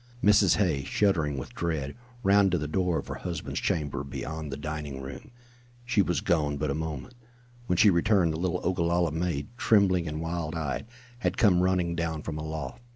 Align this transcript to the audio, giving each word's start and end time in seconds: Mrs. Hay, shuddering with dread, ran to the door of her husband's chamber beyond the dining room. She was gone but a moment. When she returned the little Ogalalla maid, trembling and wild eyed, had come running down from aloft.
Mrs. 0.23 0.55
Hay, 0.55 0.83
shuddering 0.83 1.37
with 1.37 1.53
dread, 1.53 1.95
ran 2.23 2.49
to 2.49 2.57
the 2.57 2.67
door 2.67 2.97
of 2.97 3.05
her 3.07 3.13
husband's 3.21 3.59
chamber 3.59 4.03
beyond 4.03 4.51
the 4.51 4.57
dining 4.57 4.99
room. 4.99 5.29
She 5.85 6.01
was 6.01 6.21
gone 6.21 6.57
but 6.57 6.71
a 6.71 6.73
moment. 6.73 7.13
When 7.67 7.77
she 7.77 7.91
returned 7.91 8.33
the 8.33 8.39
little 8.39 8.61
Ogalalla 8.63 9.11
maid, 9.11 9.49
trembling 9.57 10.07
and 10.07 10.19
wild 10.19 10.55
eyed, 10.55 10.87
had 11.19 11.37
come 11.37 11.61
running 11.61 11.95
down 11.95 12.23
from 12.23 12.39
aloft. 12.39 12.81